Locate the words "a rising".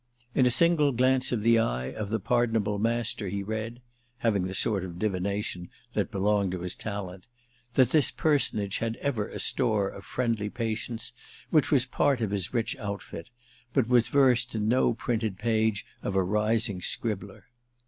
16.15-16.81